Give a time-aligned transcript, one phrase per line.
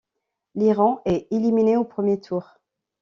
[0.55, 2.57] L'Iran est éliminé au premier tour.